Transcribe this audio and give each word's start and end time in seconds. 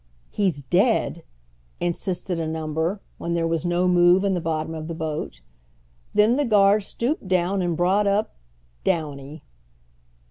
"He's 0.31 0.63
dead!" 0.63 1.21
insisted 1.79 2.39
a 2.39 2.47
number, 2.47 3.01
when 3.19 3.33
there 3.33 3.45
was 3.47 3.67
no 3.67 3.87
move 3.87 4.23
in 4.23 4.33
the 4.33 4.41
bottom 4.41 4.73
of 4.73 4.87
the 4.87 4.95
boat. 4.95 5.41
Then 6.11 6.37
the 6.37 6.43
guard 6.45 6.81
stooped 6.81 7.27
down 7.27 7.61
and 7.61 7.77
brought 7.77 8.07
up 8.07 8.33
Downy! 8.83 9.43